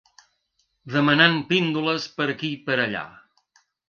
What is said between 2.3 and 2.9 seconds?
aquí per